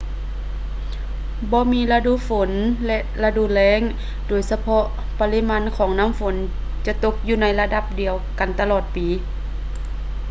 [1.51, 2.51] ບໍ່ມີລະດູ ຝົນ
[2.85, 3.81] ແລະ ລະດູ ແລ້ງ
[4.27, 4.83] ໂດຍສະເພາະ
[5.19, 6.35] ປະລິມານຂອງນໍ້າຝົນ
[6.85, 9.07] ຈະຕົກຢູ່ໃນລະດັບດຽວກັນຕະຫຼອດປີ